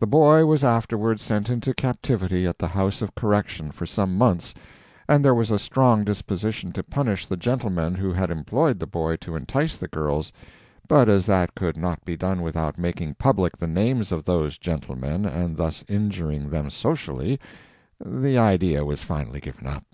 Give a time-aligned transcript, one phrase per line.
[0.00, 4.54] The boy was afterward sent into captivity at the House of Correction for some months,
[5.08, 9.14] and there was a strong disposition to punish the gentlemen who had employed the boy
[9.18, 10.32] to entice the girls,
[10.88, 15.24] but as that could not be done without making public the names of those gentlemen
[15.24, 17.38] and thus injuring them socially,
[18.04, 19.84] the idea was finally given up.